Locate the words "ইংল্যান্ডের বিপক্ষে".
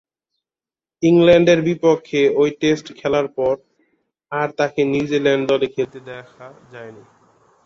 1.03-2.21